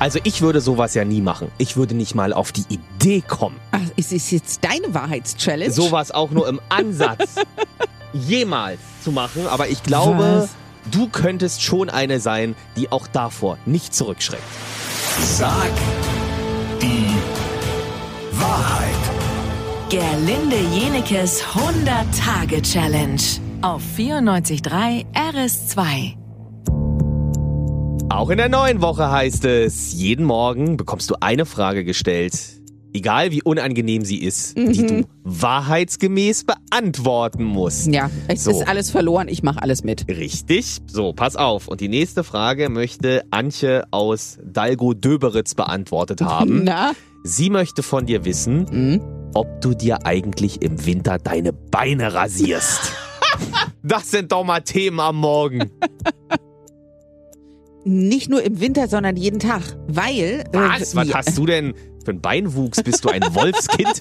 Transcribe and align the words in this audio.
Also 0.00 0.18
ich 0.24 0.40
würde 0.40 0.62
sowas 0.62 0.94
ja 0.94 1.04
nie 1.04 1.20
machen. 1.20 1.52
Ich 1.58 1.76
würde 1.76 1.94
nicht 1.94 2.14
mal 2.14 2.32
auf 2.32 2.52
die 2.52 2.64
Idee 2.70 3.20
kommen. 3.20 3.56
Ach, 3.70 3.80
ist 3.96 4.12
es 4.14 4.30
jetzt 4.30 4.64
deine 4.64 4.94
Wahrheitschallenge? 4.94 5.70
Sowas 5.70 6.10
auch 6.10 6.30
nur 6.30 6.48
im 6.48 6.58
Ansatz 6.70 7.34
jemals 8.14 8.80
zu 9.04 9.12
machen. 9.12 9.46
Aber 9.46 9.68
ich 9.68 9.82
glaube, 9.82 10.40
Was? 10.42 10.50
du 10.90 11.06
könntest 11.08 11.62
schon 11.62 11.90
eine 11.90 12.18
sein, 12.18 12.56
die 12.76 12.90
auch 12.90 13.06
davor 13.08 13.58
nicht 13.66 13.94
zurückschreckt. 13.94 14.42
Sag 15.36 15.70
die 16.80 17.06
Wahrheit. 18.32 18.94
Gerlinde 19.90 20.56
Jenekes 20.72 21.42
100-Tage-Challenge 21.42 23.20
auf 23.60 23.82
94.3 23.98 25.04
RS2. 25.12 26.19
Auch 28.10 28.28
in 28.30 28.38
der 28.38 28.48
neuen 28.48 28.82
Woche 28.82 29.08
heißt 29.10 29.44
es, 29.44 29.92
jeden 29.94 30.24
Morgen 30.26 30.76
bekommst 30.76 31.08
du 31.10 31.14
eine 31.20 31.46
Frage 31.46 31.84
gestellt, 31.84 32.34
egal 32.92 33.30
wie 33.30 33.40
unangenehm 33.42 34.04
sie 34.04 34.18
ist, 34.22 34.56
die 34.58 34.84
du 34.84 35.04
wahrheitsgemäß 35.22 36.44
beantworten 36.44 37.44
musst. 37.44 37.86
Ja, 37.86 38.10
es 38.26 38.42
So. 38.44 38.50
ist 38.50 38.66
alles 38.68 38.90
verloren, 38.90 39.28
ich 39.28 39.44
mache 39.44 39.62
alles 39.62 39.84
mit. 39.84 40.08
Richtig. 40.08 40.78
So, 40.88 41.12
pass 41.12 41.36
auf. 41.36 41.68
Und 41.68 41.80
die 41.80 41.88
nächste 41.88 42.24
Frage 42.24 42.68
möchte 42.68 43.22
Antje 43.30 43.84
aus 43.92 44.38
Dalgo-Döberitz 44.44 45.54
beantwortet 45.54 46.20
haben. 46.20 46.64
Na? 46.64 46.92
Sie 47.22 47.48
möchte 47.48 47.82
von 47.84 48.06
dir 48.06 48.24
wissen, 48.24 48.66
Hm? 48.68 49.00
ob 49.34 49.60
du 49.60 49.72
dir 49.72 50.04
eigentlich 50.04 50.62
im 50.62 50.84
Winter 50.84 51.18
deine 51.18 51.52
Beine 51.52 52.12
rasierst. 52.12 52.92
das 53.84 54.10
sind 54.10 54.32
doch 54.32 54.42
mal 54.42 54.60
Themen 54.62 54.98
am 54.98 55.16
Morgen. 55.16 55.70
Nicht 57.84 58.28
nur 58.28 58.42
im 58.42 58.60
Winter, 58.60 58.88
sondern 58.88 59.16
jeden 59.16 59.40
Tag. 59.40 59.62
Weil. 59.88 60.44
Was? 60.52 60.92
Äh, 60.92 60.96
Was 60.96 61.14
hast 61.14 61.38
du 61.38 61.46
denn 61.46 61.74
für 62.04 62.10
einen 62.12 62.20
Beinwuchs? 62.20 62.82
Bist 62.82 63.04
du 63.04 63.08
ein 63.08 63.22
Wolfskind? 63.34 64.00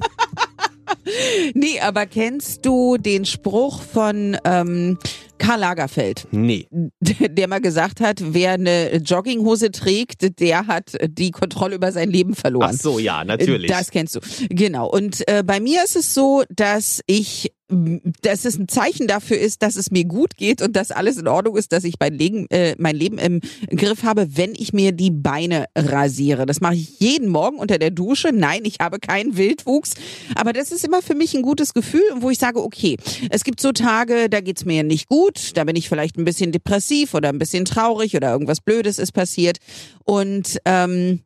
Nee, 1.53 1.80
aber 1.80 2.05
kennst 2.05 2.66
du 2.66 2.97
den 2.97 3.25
Spruch 3.25 3.81
von 3.81 4.38
ähm, 4.44 4.97
Karl 5.38 5.59
Lagerfeld, 5.61 6.27
Nee. 6.31 6.67
der 6.99 7.47
mal 7.47 7.61
gesagt 7.61 8.02
hat, 8.02 8.17
wer 8.21 8.53
eine 8.53 8.97
Jogginghose 8.97 9.71
trägt, 9.71 10.39
der 10.39 10.67
hat 10.67 10.97
die 11.08 11.31
Kontrolle 11.31 11.75
über 11.75 11.91
sein 11.91 12.09
Leben 12.11 12.36
verloren. 12.36 12.71
Ach 12.73 12.80
so, 12.80 12.99
ja, 12.99 13.23
natürlich. 13.23 13.71
Das 13.71 13.89
kennst 13.91 14.16
du. 14.16 14.19
Genau. 14.49 14.88
Und 14.89 15.27
äh, 15.27 15.43
bei 15.43 15.59
mir 15.59 15.83
ist 15.83 15.95
es 15.95 16.14
so, 16.14 16.43
dass 16.49 17.02
ich, 17.08 17.52
dass 17.70 18.45
es 18.45 18.58
ein 18.58 18.67
Zeichen 18.67 19.08
dafür 19.08 19.38
ist, 19.38 19.62
dass 19.62 19.75
es 19.75 19.92
mir 19.92 20.03
gut 20.06 20.36
geht 20.36 20.62
und 20.62 20.75
dass 20.75 20.89
alles 20.89 21.17
in 21.17 21.28
Ordnung 21.28 21.56
ist, 21.56 21.72
dass 21.72 21.84
ich 21.84 21.95
mein 22.00 22.14
Leben, 22.14 22.50
äh, 22.50 22.76
mein 22.80 22.95
Leben 22.95 23.20
im 23.20 23.42
Griff 23.70 24.03
habe, 24.03 24.38
wenn 24.38 24.53
ich 24.56 24.73
mir 24.73 24.92
die 24.92 25.11
Beine 25.11 25.66
rasiere. 25.76 26.45
Das 26.48 26.61
mache 26.61 26.76
ich 26.76 27.00
jeden 27.00 27.30
Morgen 27.30 27.58
unter 27.58 27.78
der 27.78 27.92
Dusche. 27.92 28.31
Nein, 28.34 28.61
ich 28.64 28.78
habe 28.80 29.00
keinen 29.00 29.38
Wildwuchs. 29.38 29.94
Aber 30.36 30.52
das 30.52 30.72
ist 30.72 30.84
immer 30.84 31.02
für 31.02 31.16
mich 31.16 31.36
ein 31.36 31.44
gutes 31.44 31.73
Gefühl, 31.73 32.02
wo 32.20 32.31
ich 32.31 32.39
sage, 32.39 32.64
okay, 32.64 32.98
es 33.30 33.44
gibt 33.44 33.61
so 33.61 33.72
Tage, 33.72 34.30
da 34.30 34.42
geht's 34.42 34.66
mir 34.66 34.83
nicht 34.83 35.08
gut, 35.08 35.56
da 35.56 35.64
bin 35.64 35.76
ich 35.76 35.89
vielleicht 35.89 36.17
ein 36.17 36.26
bisschen 36.26 36.52
depressiv 36.52 37.14
oder 37.14 37.30
ein 37.30 37.39
bisschen 37.39 37.66
traurig 37.66 38.16
oder 38.16 38.31
irgendwas 38.31 38.61
Blödes 38.61 38.98
ist 38.98 39.11
passiert. 39.11 39.58
Und 40.06 40.59
ähm, 40.66 41.22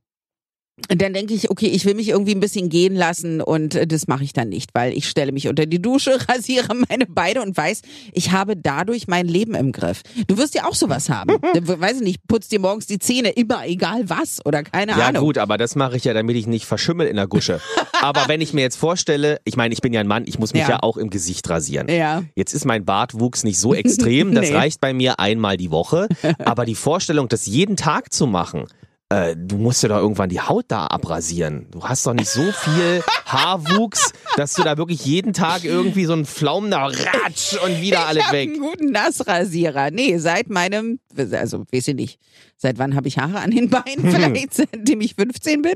dann 0.90 1.14
denke 1.14 1.36
ich, 1.36 1.52
okay, 1.52 1.68
ich 1.68 1.86
will 1.86 1.94
mich 1.94 2.10
irgendwie 2.10 2.34
ein 2.34 2.40
bisschen 2.40 2.68
gehen 2.68 2.96
lassen 2.96 3.42
und 3.42 3.76
äh, 3.76 3.86
das 3.86 4.08
mache 4.08 4.24
ich 4.24 4.34
dann 4.34 4.50
nicht, 4.50 4.72
weil 4.74 4.92
ich 4.94 5.08
stelle 5.08 5.32
mich 5.32 5.48
unter 5.48 5.68
die 5.68 5.80
Dusche, 5.82 6.18
rasiere 6.30 6.74
meine 6.90 7.06
Beine 7.06 7.44
und 7.44 7.56
weiß, 7.56 7.82
ich 8.12 8.32
habe 8.32 8.58
dadurch 8.58 9.08
mein 9.08 9.28
Leben 9.28 9.54
im 9.54 9.72
Griff. 9.72 10.02
Du 10.28 10.38
wirst 10.38 10.56
ja 10.56 10.66
auch 10.68 10.74
sowas 10.74 11.10
haben. 11.10 11.38
Weiß 11.62 11.98
ich 11.98 12.02
nicht, 12.02 12.28
putzt 12.28 12.52
dir 12.52 12.60
morgens 12.60 12.88
die 12.88 12.98
Zähne, 12.98 13.30
immer 13.30 13.66
egal 13.68 14.10
was 14.10 14.44
oder 14.46 14.64
keine 14.64 14.94
ja 14.94 15.08
Ahnung. 15.10 15.26
gut, 15.26 15.38
aber 15.38 15.58
das 15.60 15.76
mache 15.76 15.96
ich 15.98 16.06
ja, 16.06 16.14
damit 16.14 16.36
ich 16.36 16.48
nicht 16.48 16.66
verschimmel 16.66 17.06
in 17.08 17.18
der 17.18 17.28
Gusche. 17.28 17.62
aber 18.02 18.28
wenn 18.28 18.42
ich 18.42 18.54
mir 18.54 18.62
jetzt 18.62 18.78
vorstelle, 18.78 19.40
ich 19.46 19.56
meine, 19.56 19.74
ich 19.74 19.82
bin 19.82 19.94
ja 19.94 20.00
ein 20.00 20.08
Mann, 20.08 20.24
ich 20.26 20.40
muss 20.40 20.54
mich 20.54 20.64
ja, 20.64 20.70
Ja. 20.70 20.80
auch 20.82 20.98
im 20.98 21.12
Gesicht 21.12 21.48
rasieren. 21.50 21.88
Ja. 21.88 22.24
Jetzt 22.36 22.54
ist 22.54 22.66
mein 22.66 22.84
Bartwuchs 22.84 23.44
nicht 23.44 23.60
so 23.60 23.76
extrem, 23.76 24.34
das 24.34 24.50
Nee. 24.50 24.56
reicht 24.56 24.82
bei 24.82 24.94
mir 24.94 25.20
einmal 25.20 25.56
die 25.58 25.70
Woche. 25.70 26.08
Aber 26.40 26.66
die 26.66 26.76
Vorstellung, 26.76 27.28
das 27.28 27.46
jeden 27.46 27.76
Tag 27.78 28.12
zu 28.12 28.26
machen, 28.26 28.66
äh, 29.10 29.36
du 29.38 29.58
musst 29.58 29.84
ja 29.84 29.90
doch 29.90 29.98
irgendwann 29.98 30.30
die 30.30 30.42
Haut 30.42 30.66
da 30.70 30.88
abrasieren. 30.88 31.68
Du 31.72 31.84
hast 31.84 32.06
doch 32.06 32.14
nicht 32.14 32.30
so 32.30 32.52
viel 32.52 33.04
Haarwuchs, 33.26 34.12
dass 34.38 34.54
du 34.54 34.64
da 34.64 34.78
wirklich 34.78 35.06
jeden 35.06 35.34
Tag 35.34 35.64
irgendwie 35.64 36.06
so 36.06 36.14
einen 36.14 36.26
Pflaumen 36.26 36.72
da 36.72 36.86
ratsch 36.86 37.56
und 37.64 37.82
wieder 37.82 38.08
alle 38.08 38.20
ich 38.20 38.26
habe 38.26 38.38
weg. 38.38 38.50
einen 38.50 38.60
guten 38.60 38.92
Nassrasierer. 38.92 39.92
Nee, 39.92 40.18
seit 40.18 40.50
meinem, 40.50 41.00
also 41.32 41.64
weiß 41.72 41.90
ich 41.90 41.96
nicht, 41.96 42.20
seit 42.58 42.80
wann 42.80 42.96
habe 42.96 43.08
ich 43.08 43.20
Haare 43.20 43.40
an 43.40 43.52
den 43.52 43.70
Beinen? 43.70 43.84
Vielleicht 44.12 44.54
seitdem 44.56 45.02
ich 45.02 45.16
15 45.16 45.62
bin. 45.62 45.76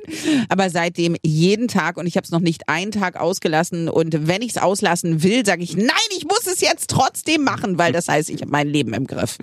Aber 0.50 0.70
seitdem 0.70 1.16
jeden 1.24 1.68
Tag 1.68 1.98
und 1.98 2.08
ich 2.08 2.16
habe 2.18 2.26
es 2.26 2.32
noch 2.32 2.40
nicht 2.40 2.70
einen 2.70 2.92
Tag 2.92 3.20
ausgelassen. 3.20 3.90
Und 3.90 4.28
wenn 4.28 4.42
ich 4.42 4.52
es 4.52 4.58
auslassen 4.58 5.22
will, 5.22 5.46
sage 5.46 5.64
ich, 5.64 5.76
nein, 5.76 5.90
ich 6.18 6.26
muss 6.26 6.48
es 6.48 6.62
jetzt 6.62 6.90
trotzdem 6.90 7.44
machen, 7.44 7.78
weil 7.78 7.92
das 7.92 8.08
heißt, 8.08 8.30
ich 8.30 8.42
habe 8.42 8.52
mein 8.52 8.68
Leben 8.68 8.94
im 8.94 9.06
Griff. 9.06 9.38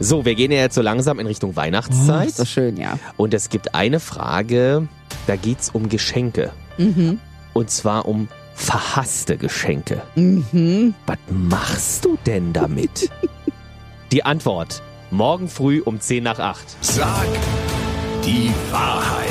So, 0.00 0.24
wir 0.24 0.34
gehen 0.34 0.50
ja 0.50 0.58
jetzt 0.58 0.74
so 0.74 0.82
langsam 0.82 1.18
in 1.20 1.26
Richtung 1.26 1.56
Weihnachtszeit. 1.56 2.28
ist 2.28 2.40
doch 2.40 2.46
schön, 2.46 2.76
ja. 2.76 2.98
Und 3.16 3.32
es 3.34 3.48
gibt 3.48 3.74
eine 3.74 4.00
Frage, 4.00 4.88
da 5.26 5.36
geht's 5.36 5.70
um 5.70 5.88
Geschenke. 5.88 6.52
Mhm. 6.78 7.20
Und 7.52 7.70
zwar 7.70 8.06
um 8.06 8.28
verhasste 8.54 9.36
Geschenke. 9.36 10.02
Mhm. 10.16 10.94
Was 11.06 11.18
machst 11.28 12.04
du 12.04 12.18
denn 12.26 12.52
damit? 12.52 13.10
Die 14.12 14.24
Antwort. 14.24 14.82
Morgen 15.10 15.48
früh 15.48 15.80
um 15.80 16.00
10 16.00 16.24
nach 16.24 16.38
8. 16.38 16.76
Sag 16.80 17.26
die 18.24 18.50
Wahrheit. 18.70 19.28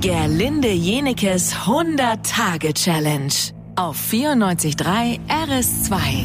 Gerlinde 0.00 0.70
Jenekes 0.70 1.54
100-Tage-Challenge 1.54 3.32
auf 3.76 3.96
94.3 4.10 5.18
RS2. 5.28 6.24